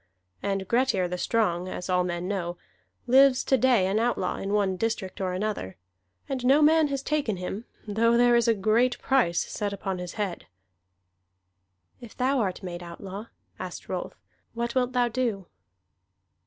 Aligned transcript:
And 0.41 0.67
Grettir 0.67 1.07
the 1.07 1.17
Strong, 1.19 1.67
as 1.67 1.87
all 1.87 2.03
men 2.03 2.27
know, 2.27 2.57
lives 3.05 3.43
to 3.43 3.55
day 3.55 3.85
an 3.85 3.99
outlaw, 3.99 4.37
in 4.37 4.51
one 4.51 4.75
district 4.75 5.21
or 5.21 5.33
another; 5.33 5.77
and 6.27 6.43
no 6.43 6.63
man 6.63 6.87
has 6.87 7.03
taken 7.03 7.37
him, 7.37 7.65
though 7.87 8.17
there 8.17 8.35
is 8.35 8.47
a 8.47 8.55
great 8.55 8.97
price 8.97 9.41
set 9.41 9.73
upon 9.73 9.99
his 9.99 10.13
head." 10.13 10.47
"If 11.99 12.17
thou 12.17 12.39
art 12.39 12.63
made 12.63 12.81
outlaw," 12.81 13.27
asked 13.59 13.89
Rolf, 13.89 14.15
"what 14.55 14.73
wilt 14.73 14.93
thou 14.93 15.07
do?" 15.07 15.45